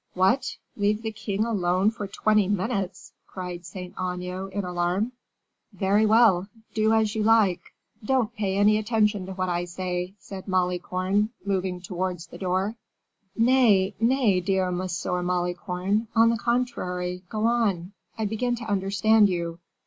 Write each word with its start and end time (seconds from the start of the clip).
"What! 0.15 0.57
leave 0.75 1.03
the 1.03 1.11
king 1.11 1.45
alone 1.45 1.91
for 1.91 2.07
twenty 2.07 2.47
minutes?" 2.47 3.13
cried 3.27 3.67
Saint 3.67 3.93
Aignan, 3.99 4.51
in 4.51 4.63
alarm. 4.63 5.11
"Very 5.73 6.07
well, 6.07 6.47
do 6.73 6.91
as 6.91 7.13
you 7.13 7.21
like; 7.21 7.61
don't 8.03 8.33
pay 8.35 8.57
any 8.57 8.79
attention 8.79 9.27
to 9.27 9.33
what 9.33 9.47
I 9.47 9.65
say," 9.65 10.15
said 10.17 10.47
Malicorne, 10.47 11.29
moving 11.45 11.81
towards 11.81 12.25
the 12.25 12.39
door. 12.39 12.77
"Nay, 13.37 13.93
nay, 13.99 14.39
dear 14.41 14.71
Monsieur 14.71 15.21
Malicorne; 15.21 16.07
on 16.15 16.31
the 16.31 16.37
contrary, 16.37 17.21
go 17.29 17.45
on 17.45 17.91
I 18.17 18.25
begin 18.25 18.55
to 18.55 18.65
understand 18.67 19.29
you. 19.29 19.59